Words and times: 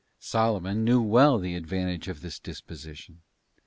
Solomon 0.17 0.83
knew 0.83 0.99
well 0.99 1.37
the 1.37 1.53
advantage 1.55 2.07
of 2.07 2.21
this 2.21 2.39
disposition. 2.39 3.21